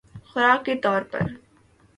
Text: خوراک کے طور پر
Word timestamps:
خوراک 0.29 0.65
کے 0.65 0.75
طور 0.83 1.01
پر 1.11 1.21